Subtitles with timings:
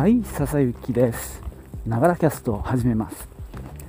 [0.00, 1.42] はい笹雪です。
[1.86, 3.28] ながらキャストを始めます。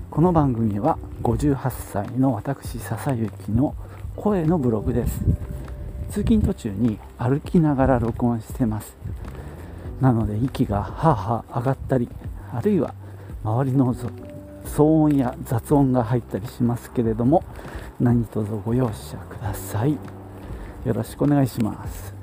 [0.10, 3.73] この番組は58歳の私笹雪の
[4.18, 5.21] 声のブログです。
[6.10, 8.93] 通勤途中に歩きながら録音してます。
[10.02, 12.10] なので息がはあはあ上がったり
[12.54, 12.93] あるいは
[13.46, 13.96] 周りの
[14.66, 17.41] 騒音や雑音が入ったりしますけれども
[18.02, 19.93] 何卒ご容赦ください。
[19.93, 22.14] よろしくお願いします。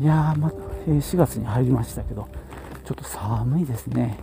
[0.00, 0.52] いやー、ま、
[0.86, 2.28] 4月に入りましたけど
[2.88, 4.16] ちょっと寒いですね。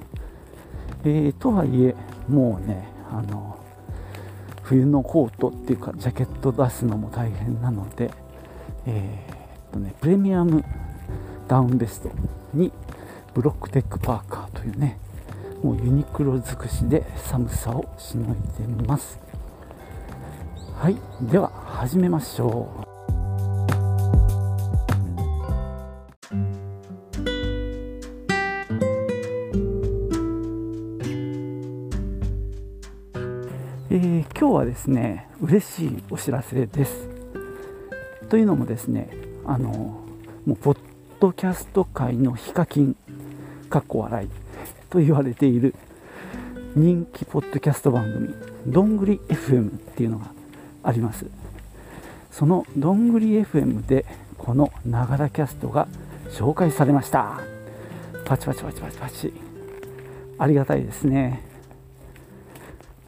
[1.03, 1.95] えー、とはいえ
[2.27, 3.59] もうねあの
[4.63, 8.09] 冬のコートっていうかジャケット出すのも大変なので
[8.87, 10.65] えー、っとねプレミアム
[11.47, 12.09] ダウンベスト
[12.55, 12.71] に
[13.35, 14.97] ブロックテックパーカーというね
[15.61, 19.19] もうユニクロ尽くしで寒さをしのいでみます。
[20.73, 22.94] はいでは始めましょう。
[34.65, 37.07] はですね嬉しいお知らせです。
[38.29, 39.09] というのもですね
[39.45, 40.77] あのもうポッ
[41.19, 42.95] ドキャスト界のヒカキン
[43.69, 44.29] かっこ笑い
[44.89, 45.75] と言われている
[46.75, 48.33] 人気ポッドキャスト番組
[48.65, 50.31] どんぐり FM っていうのが
[50.83, 51.27] あります。
[52.31, 54.05] そのどんぐり FM で
[54.37, 55.87] このながらキャストが
[56.31, 57.39] 紹介されました。
[58.25, 59.33] パチパチパチパチパチ。
[60.37, 61.54] ありがたいですね。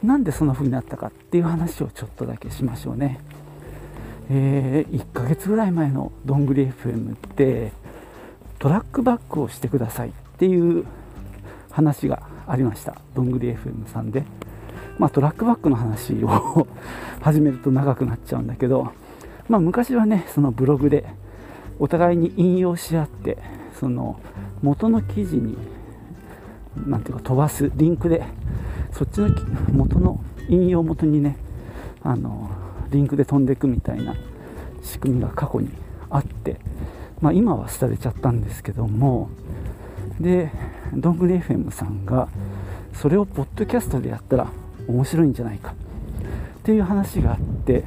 [0.04, 3.20] なんでそんな風になったかっていう話をちょっとだけしましょうね。
[4.30, 7.72] えー、1ヶ月ぐらい前のどんぐり FM って
[8.60, 10.86] トラックバックをしてくださいっていう
[11.72, 12.96] 話がありました。
[13.16, 14.24] どんぐり FM さんで、
[15.00, 16.68] まあ、トラックバックの話を
[17.22, 18.92] 始めると長くなっちゃうんだけど、
[19.50, 21.06] まあ、昔はねそのブログで
[21.80, 23.38] お互いに引用し合って
[23.80, 24.20] その
[24.62, 25.58] 元の記事に
[26.86, 28.24] 何ていうか飛ばすリンクで
[28.98, 29.30] そっちの
[29.74, 30.20] 元の
[30.50, 31.38] 引用元にね
[32.04, 32.50] あの
[32.90, 34.16] リンクで飛んでいくみたいな
[34.82, 35.70] 仕組みが過去に
[36.10, 36.60] あって、
[37.22, 39.30] まあ、今は廃れちゃったんですけども
[40.20, 40.52] で
[40.94, 42.28] どんぐり FM さんが
[42.94, 44.48] それをポッドキャストでやったら
[44.88, 45.76] 面白いんじゃないか
[46.60, 47.84] っていう話があって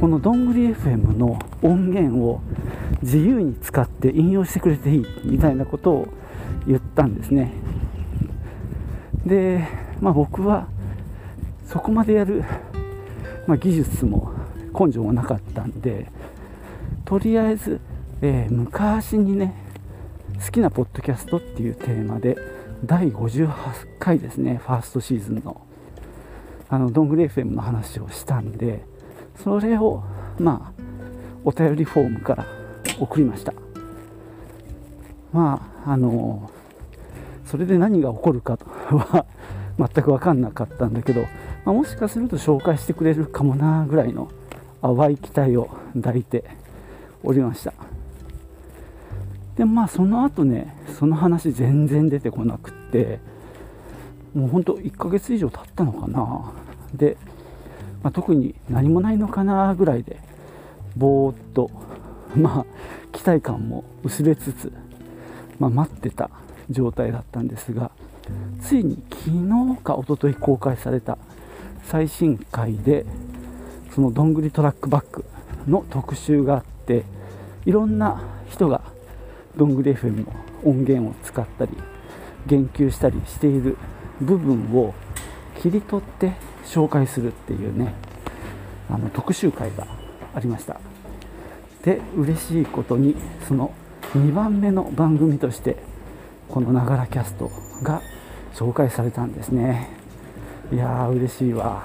[0.00, 2.40] このどんぐり FM の音源を
[3.02, 6.08] 自由に使って引用してくれていいみたいなことを
[6.66, 7.52] 言ったんですね。
[9.24, 9.66] で、
[10.00, 10.66] まあ、僕は
[11.66, 12.44] そこまでやる、
[13.46, 14.32] まあ、技術も
[14.78, 16.10] 根性もなかったんで
[17.04, 17.80] とりあえず、
[18.22, 19.54] えー、昔にね
[20.44, 22.36] 好きなポッドキャストっていうテーマで
[22.84, 25.60] 第58回ですねファーストシーズンの
[26.68, 28.84] あのどんぐり FM の話をしたんで
[29.42, 30.04] それを
[30.38, 30.82] まあ
[31.44, 32.46] お便りフォームから
[33.00, 33.52] 送りました。
[35.32, 36.50] まああの
[37.44, 38.56] それで何が起こるか
[38.90, 39.26] は
[39.80, 41.22] 全く分かんなかったんだけど、
[41.64, 44.30] まあ、もしかすると紹介してくれるかもなぐらいの
[44.82, 46.44] 淡い期待を抱いて
[47.22, 47.72] おりました。
[49.56, 53.20] でまあその後ねその話全然出てこなくって
[54.34, 56.52] もうほんと1ヶ月以上経ったのかな。
[56.94, 57.16] で、
[58.02, 60.20] まあ、特に何もないのかなぐらいで
[60.96, 61.70] ぼーっと
[62.36, 62.66] まあ
[63.12, 64.72] 期待感も薄れつつ、
[65.58, 66.30] まあ、待ってた
[66.68, 67.90] 状態だったんですが
[68.70, 71.18] ついに昨日か一昨日公開された
[71.82, 73.04] 最新回で
[73.92, 75.24] そのどんぐりトラックバック
[75.66, 77.02] の特集があって
[77.66, 78.82] いろんな人が
[79.56, 80.32] どんぐり FM の
[80.62, 81.72] 音源を使ったり
[82.46, 83.76] 言及したりしている
[84.20, 84.94] 部分を
[85.60, 87.92] 切り取って紹介するっていうね
[88.88, 89.84] あの特集会が
[90.32, 90.80] ありました。
[91.82, 93.16] で嬉しいことに
[93.48, 93.74] その
[94.14, 95.74] 2番目の番組として
[96.48, 97.50] このながらキャスト
[97.82, 98.00] が
[98.54, 99.88] 紹介されたんですね。
[100.72, 101.82] いやー嬉しいわ。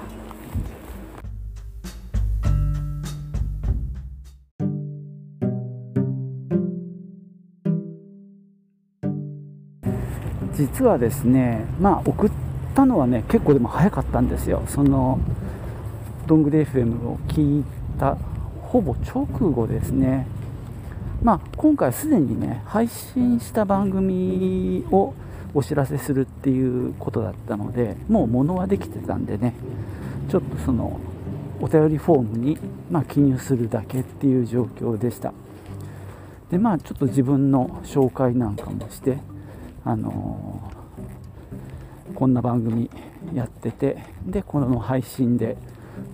[10.54, 12.30] 実はですねまあ送っ
[12.74, 14.62] たのはね結構でも早かったんですよ。
[14.66, 15.18] その
[16.26, 17.64] どんぐり FM を聞い
[17.98, 18.16] た
[18.62, 20.26] ほぼ直後ですね。
[21.22, 25.14] まあ今回すでにね配信した番組を
[25.56, 29.54] お知らせするっていうことだったのでもう物はできてたんでね
[30.28, 31.00] ちょっとその
[31.62, 32.58] お便りフォームに、
[32.90, 35.32] まあ、記入するだけっていう状況でした。
[36.50, 39.18] でまあちょっと自分の紹介なんかもして
[39.84, 42.90] あのー、こんな番組
[43.34, 45.56] やっててでこの配信で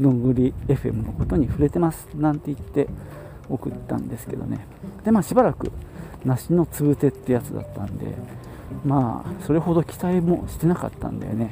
[0.01, 2.87] どんぐり FM のことに触れてますなんて言って
[3.51, 4.65] 送ったんですけどね。
[5.05, 5.73] でまあしばらく
[6.25, 8.07] 梨のつぶてってやつだったんで
[8.85, 11.51] まあそれほど期待もしてなかったんだよね。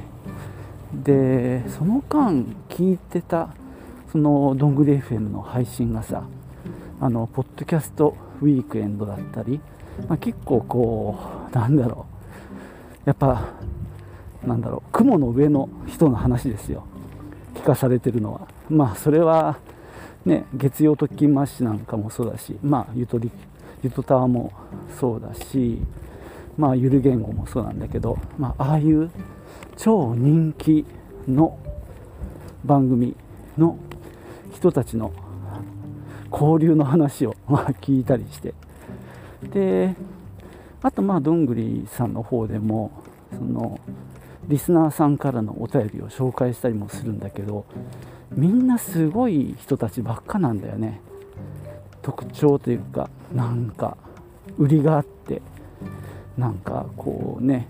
[0.93, 3.49] でその間聞いてた
[4.11, 6.23] そのどんぐり FM の配信がさ
[6.99, 9.61] あのポッドキャストウィークエンドだったり、
[10.07, 11.17] まあ、結構こ
[11.51, 12.11] うなんだろう。
[13.05, 13.49] やっぱ
[14.45, 14.91] なんだろう。
[14.91, 16.85] 雲の上の人の話ですよ。
[17.55, 18.47] 聞かされてるのは。
[18.69, 19.57] まあそれは
[20.25, 23.31] ね月曜特勤マッシュなんかもそうだしまあゆとり
[23.83, 24.51] ゆとたわも
[24.99, 25.79] そうだし
[26.57, 29.09] まあゆる言語もそうなんだけど、まあ、ああいう
[29.77, 30.85] 超人気
[31.27, 31.57] の
[32.63, 33.15] 番組
[33.57, 33.77] の
[34.53, 35.11] 人たちの
[36.31, 38.53] 交流の話をま聞いたりして。
[39.51, 39.95] で
[40.83, 42.91] あとまあどんぐりさんの方でも
[43.37, 43.79] その
[44.47, 47.65] リスナーさんからのお便りを紹介したりもするんだけど
[48.31, 51.01] みんなすごい人たちばっかなんだよね。
[52.01, 53.97] 特徴というかなんか
[54.57, 55.41] 売りがあって。
[56.41, 57.67] なんかこうね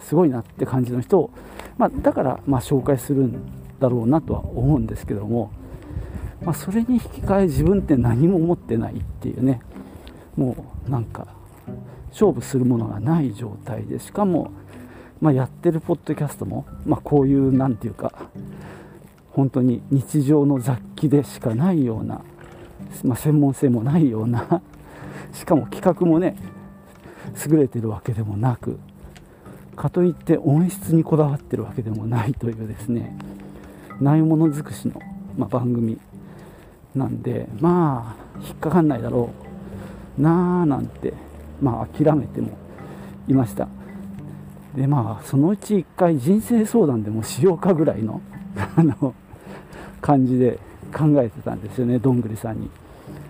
[0.00, 1.30] すごいなって感じの人を、
[1.78, 3.40] まあ、だからま紹介するん
[3.78, 5.52] だろうなとは思うんですけども、
[6.42, 9.60] まあ、それに引き換え自分って何も持ってないっていうね
[10.36, 10.56] も
[10.88, 11.28] うなんか
[12.10, 14.50] 勝負するものがない状態でしかも、
[15.20, 18.12] まあ、やってるポッドキャストも、ま、こういう何て言うか
[19.30, 22.22] 本当に日常の雑記でしかないような、
[23.04, 24.60] ま、専門性もないような
[25.32, 26.36] しかも企画もね
[27.46, 28.78] 優れてるわけでもなく
[29.76, 33.16] かといって音質にこだわってるわけでもないというですね
[34.00, 35.00] ないもの尽くしの、
[35.36, 35.98] まあ、番組
[36.94, 39.30] なんでまあ引っかかんないだろ
[40.18, 41.14] うなあなんて
[41.60, 42.56] まあ諦めても
[43.28, 43.68] いました。
[44.74, 48.20] でまあそのうち1回人生相談でもしようかぐらいの
[48.76, 49.14] あの
[50.00, 50.58] 感じで
[50.92, 52.70] 考えてたんですよねどんぐりさんに。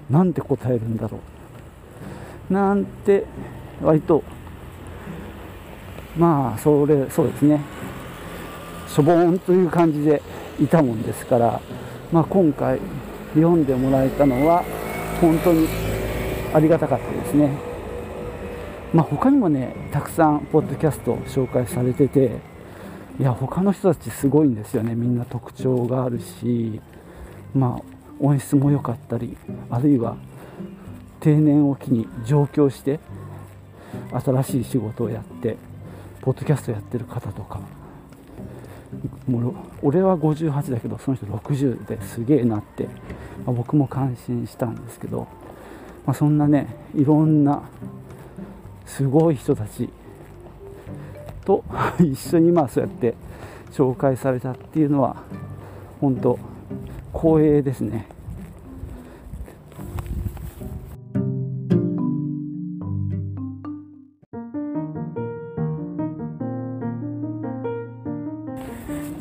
[0.09, 1.19] なんて答えるんだろ
[2.51, 2.53] う。
[2.53, 3.25] なんて
[3.83, 4.23] 割と。
[6.17, 7.61] まあそれそうですね。
[8.89, 10.21] しょぼーんという感じで
[10.61, 11.61] いたもんですから、
[12.13, 12.81] まあ、今回
[13.35, 14.65] 読んでもらえたのは
[15.21, 15.69] 本当に
[16.53, 17.57] ありがたかったですね、
[18.93, 22.39] まあ、他にもねたくさんポッドキャスト紹介されてて
[23.21, 24.95] いや他の人たちすごいんですよね。
[24.95, 26.81] みんな特徴があるし
[27.55, 27.83] まあ
[28.19, 29.37] 音質も良かったり
[29.71, 30.17] あるいは
[31.21, 32.99] 定年を機に上京して
[34.13, 35.57] 新しい仕事をやって
[36.21, 37.61] ポッドキャストやってる方とか
[39.29, 42.91] もう俺は58だけどその人60ですげえなって、ま
[43.49, 45.29] あ、僕も感心したんですけど、
[46.07, 47.63] まあ、そんなねいろんな
[48.87, 49.89] すごい人たち
[51.45, 51.65] と
[52.01, 53.15] 一緒にまあそうやって
[53.73, 55.17] 紹介されたっていうのは
[56.01, 56.39] 本当
[57.13, 58.07] 光栄ですね。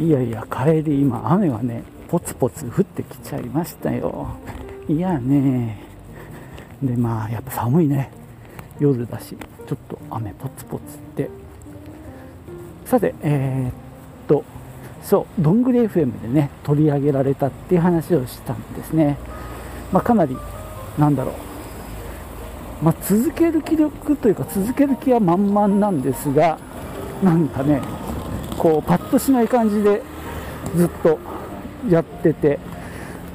[0.09, 4.39] いやいや帰り今雨がねポツポツ降ってきちゃいましたよ。
[4.87, 5.83] いやね。
[6.81, 8.09] でまあやっぱ寒いね。
[8.79, 11.29] 夜だしちょっと雨ポツポツって。
[12.85, 13.73] さてえー、っ
[14.27, 14.43] と
[15.03, 19.15] そうどんぐり FM でね取り上げられたっていう話をしたんですね。
[19.91, 20.35] まあ、かなり
[20.97, 21.33] なんだろ
[22.81, 22.83] う。
[22.83, 26.57] まあ、続ける気力というか続ける気は満々なんですが
[27.21, 27.79] なんかね
[28.59, 30.03] こうパッとしない感じで
[30.75, 31.17] ずっと
[31.89, 32.59] やってて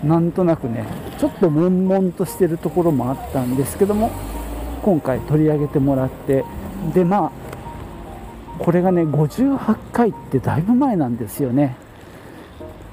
[0.04, 0.86] なんとなくね
[1.18, 4.10] ちょっと悶々としてるところもあったんですけども
[4.82, 6.44] 今回取り上げてもらって
[6.92, 11.76] でまあこれがね58回ってだいぶ前なんですよね。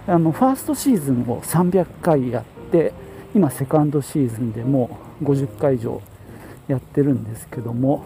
[0.08, 2.94] あのファーストシーズンを300回やって
[3.36, 6.02] 今セカンドシーズンでもう50回以上
[6.68, 8.04] やってるんですけども、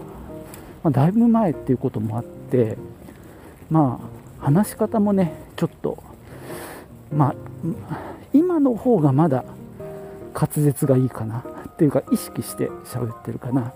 [0.84, 2.77] まあ、だいぶ前っていうこともあって
[3.70, 4.14] まあ
[4.46, 6.04] 話し方もねちょっと
[7.12, 7.36] まあ
[8.32, 9.44] 今の方がまだ
[10.36, 13.74] 滑舌がいいかなっていうか意識して喋ってるかな、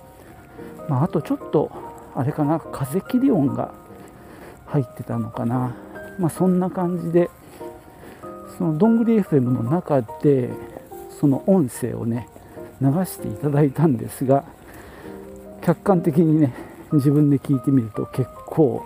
[0.87, 1.71] まあ、あとちょっと
[2.13, 3.73] あれかな風切り音が
[4.67, 5.75] 入ってたのかな。
[6.19, 7.31] まあそんな感じで
[8.57, 10.51] そのどんぐり FM の中で
[11.19, 12.27] その音声をね
[12.79, 14.43] 流していただいたんですが
[15.63, 16.53] 客観的にね
[16.91, 18.85] 自分で聞いてみると結構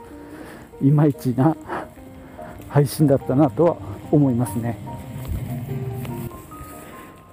[0.83, 1.55] いまいちな
[2.73, 3.77] 配信だったなとは
[4.11, 4.79] 思いますね。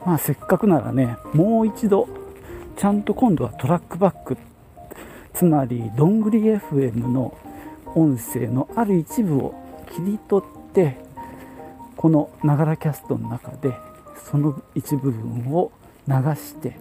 [0.05, 2.09] まあせっかくならねもう一度
[2.77, 4.37] ちゃんと今度はトラックバック。
[5.33, 7.35] つまりどんぐり FM の
[7.95, 9.55] 音声のある一部を
[9.91, 10.99] 切り取って
[11.97, 13.73] このながらキャストの中で
[14.31, 15.73] その一部分を
[16.07, 16.77] 流して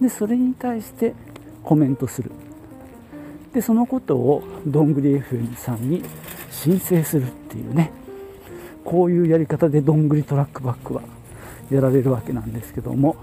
[0.00, 1.14] でそれに対して
[1.62, 2.30] コメントする。
[3.52, 6.02] でそのことをどんぐり FM さんに
[6.54, 7.90] 申請するっていうね。
[8.84, 11.02] こういうやり方でどんぐりトラックバックは
[11.70, 13.16] やられるわけなんですけども。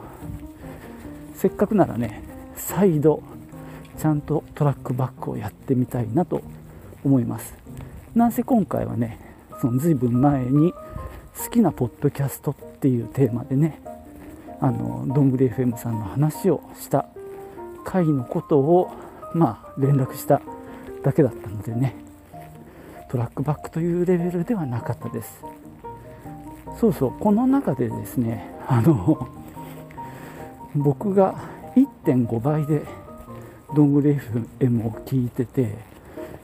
[1.35, 2.21] せっかくならね
[2.55, 3.23] 再度
[3.97, 6.41] ちゃんとトラックバックをやってみたいなと
[7.03, 7.55] 思います。
[8.13, 9.19] なんせ今回はね
[9.59, 10.73] その随分前に
[11.35, 13.81] 好きなポッドキャストっていうテーマでね
[14.59, 17.07] あのどんぐり FM さんの話をした
[17.83, 18.91] 回のことを
[19.33, 20.41] まあ連絡した
[21.01, 22.10] だけだったのでね。
[23.11, 25.43] トラックバックというレベルではなかったです。
[26.79, 29.27] そうそうこの中でですねあの
[30.73, 31.35] 僕が
[31.75, 32.83] 1.5倍で
[33.75, 34.15] どんぐり
[34.59, 35.75] FM を聞いてて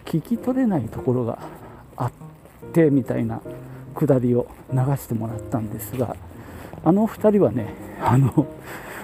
[0.03, 1.39] 聞き取れないところが
[1.95, 2.11] あっ
[2.73, 3.41] てみたいな
[3.95, 6.17] くだりを流してもらったんですが
[6.83, 8.45] あの2人はねあの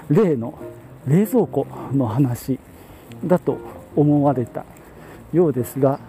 [0.09, 0.59] 例の
[1.07, 2.59] 冷蔵庫の話
[3.25, 3.57] だと
[3.95, 4.65] 思われた
[5.31, 5.99] ようですが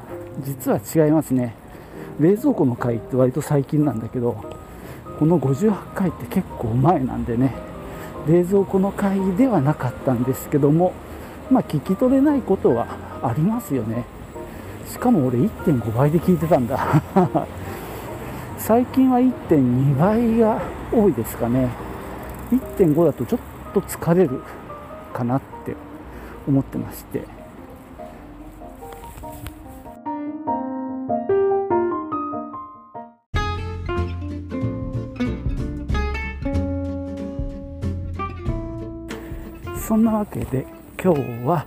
[0.42, 1.54] 実は違いますね。
[2.18, 4.36] 冷蔵庫の回って割と最近なんだけど
[5.18, 7.54] この58回って結構前なんでね。
[8.26, 10.94] 冷蔵庫の回ではなかったんですけども
[11.50, 12.86] まあ聞き取れないことは
[13.22, 14.04] ありますよね。
[14.88, 17.02] しかも俺1.5倍で聞いてたんだ。
[18.58, 20.60] 最近は1.2倍が
[20.92, 21.68] 多いですかね。
[22.50, 23.40] 1.5だとちょっ
[23.72, 24.42] と疲れる
[25.12, 25.74] かなって
[26.46, 27.33] 思ってまして。
[39.86, 40.66] そんなわけで
[40.98, 41.66] 今日は、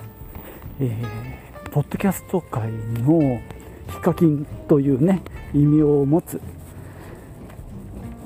[0.79, 3.39] えー、ポッドキャスト界の
[3.91, 5.21] ヒカキンというね
[5.53, 6.41] 異名を持つ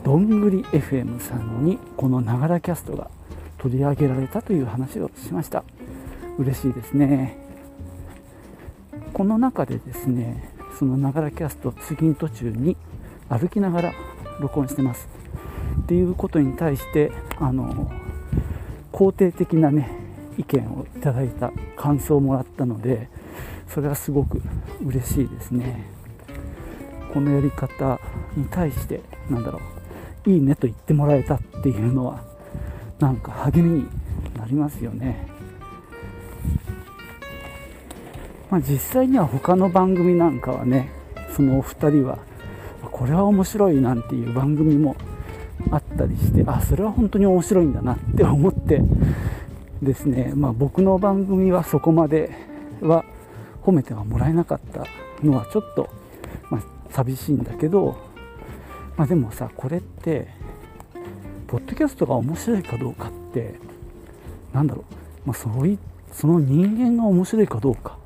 [0.05, 3.11] どんぐり FM さんにこのながらキャストが
[3.57, 5.65] 取り上げられたという話をしました。
[6.39, 7.37] 嬉しいですね。
[9.11, 12.77] この中でですねそのながらキャスト通勤途中に
[13.27, 13.93] 歩きながら
[14.39, 15.09] 録音してます。
[15.81, 17.91] っていうことに対してあの
[19.01, 19.89] 肯定的なね
[20.37, 23.09] 意見をいただいた感想をもらったので
[23.67, 24.39] それはすごく
[24.85, 25.89] 嬉しいですね。
[27.11, 27.99] このやり方
[28.37, 29.59] に対してなんだろ
[30.27, 32.23] ういいねと言ってもらえたっていうのは
[32.99, 33.87] なんか励みに
[34.37, 35.27] なりますよね。
[38.51, 40.91] まあ、実際には他の番組なんかはね
[41.35, 42.19] そのお二人は
[42.91, 44.95] これは面白いなんていう番組も
[45.93, 48.81] ったりしてあそれは本当に面白いんだなって思って
[49.81, 52.31] ですね、まあ、僕の番組はそこまで
[52.81, 53.03] は
[53.63, 54.85] 褒めてはもらえなかった
[55.23, 55.89] のはちょっと、
[56.49, 57.97] まあ、寂しいんだけど、
[58.97, 60.27] まあ、でもさこれって
[61.47, 63.55] ポッドキャストが面白いかどうかって
[64.53, 64.85] なんだろ
[65.25, 65.77] う、まあ、そうい
[66.11, 67.97] その人間が面白いかどうか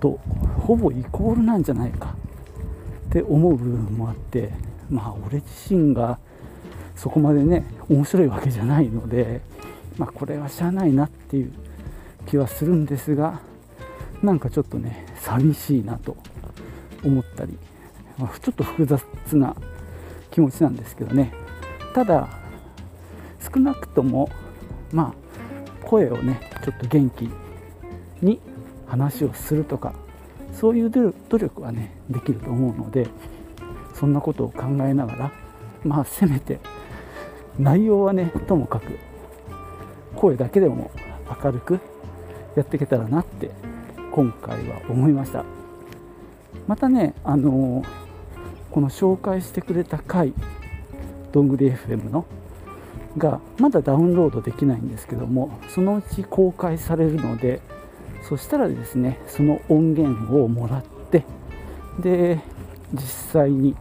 [0.00, 0.18] と
[0.66, 2.14] ほぼイコールなんじゃないか
[3.08, 4.50] って思う部分もあって
[4.90, 6.18] まあ俺自身が
[7.04, 9.42] そこまでね面白いわけじゃないので、
[9.98, 11.52] まあ、これはしゃあないなっていう
[12.26, 13.42] 気はするんですが
[14.22, 16.16] なんかちょっとね寂しいなと
[17.04, 17.58] 思ったり、
[18.16, 19.04] まあ、ちょっと複雑
[19.36, 19.54] な
[20.30, 21.34] 気持ちなんですけどね。
[21.92, 22.26] ただ
[23.38, 24.30] 少なくとも
[24.90, 27.28] まあ声をねちょっと元気
[28.22, 28.40] に
[28.86, 29.92] 話をするとか
[30.54, 30.90] そういう
[31.28, 33.08] 努力はねできると思うので
[33.92, 35.32] そんなことを考えながら
[35.84, 36.60] まあせめて
[37.58, 38.98] 内容はねともかく
[40.16, 40.90] 声だけでも
[41.42, 41.80] 明るく
[42.56, 43.50] やっていけたらなって
[44.12, 45.44] 今回は思いました。
[46.66, 47.86] またねあのー、
[48.70, 50.32] この紹介してくれた回
[51.32, 52.24] どんぐり FM の
[53.18, 57.60] がまだダウンロードできないんですけどもそのうち公開されるので
[58.28, 61.24] そしたらですねその音源をもらって
[62.00, 62.40] で
[62.92, 63.00] 実
[63.32, 63.76] 際に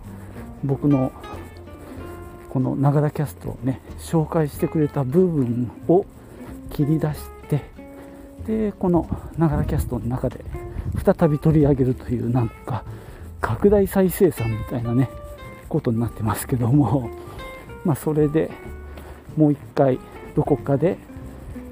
[0.64, 1.12] 僕の
[2.54, 6.06] このながらキャストをね紹介してくれた部分を
[6.72, 7.20] 切り出し
[7.50, 7.62] て
[8.46, 10.46] でこのながらキャストの中で
[11.04, 12.84] 再び取り上げるというなんか
[13.42, 15.10] 拡大再生産みたいなね
[15.68, 17.10] ことになってますけども
[17.84, 18.52] まあそれで
[19.36, 20.00] もう一回
[20.36, 20.98] どこかで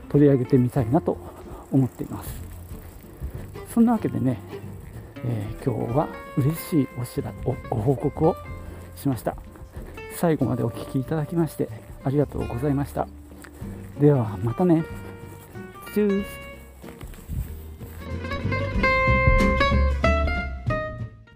[0.09, 1.15] 取り上げてみたいなと
[1.71, 2.41] 思っています。
[3.73, 4.39] そんなわけでね、
[5.23, 6.07] えー、今日は
[6.37, 8.35] 嬉しいお知らご報告を
[8.95, 9.50] しました。
[10.15, 11.69] 最後までお聴きいただきまして
[12.03, 13.07] ありがとうございました。
[13.99, 14.83] ではまたね。
[15.93, 16.50] チュース